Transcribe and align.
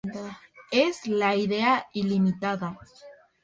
Es 0.85 1.05
la 1.05 1.35
idea 1.35 1.85
ilimitada. 1.93 2.75